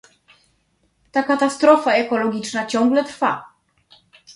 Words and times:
Ta 1.11 1.23
katastrofa 1.23 1.91
ekologiczna 1.95 2.65
ciągle 2.65 3.03
trwa 3.05 3.45